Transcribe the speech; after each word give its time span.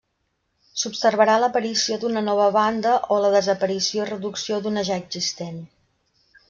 S'observarà 0.83 1.35
l'aparició 1.43 1.97
d'una 2.05 2.25
nova 2.31 2.47
banda 2.57 2.97
o 3.17 3.21
la 3.27 3.33
desaparició 3.39 4.05
i 4.07 4.11
reducció 4.13 4.61
d'una 4.65 4.87
ja 4.93 5.03
existent. 5.07 5.67